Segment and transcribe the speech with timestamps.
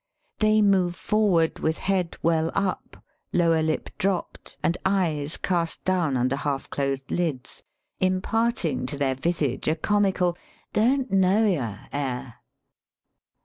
[0.39, 3.03] They move forward with head well up,
[3.33, 7.61] lower lip dropped, and eyes cast down under half closed lids,
[7.99, 10.35] imparting to their visage a comical"
[10.73, 12.37] don't know yah" air.